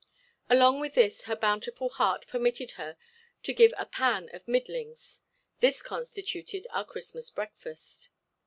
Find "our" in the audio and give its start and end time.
6.71-6.85